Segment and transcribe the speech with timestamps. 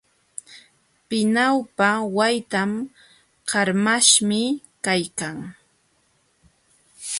[1.07, 2.71] Pinawpa waytan
[3.49, 4.41] qarmaśhmi
[4.85, 5.37] kaykan.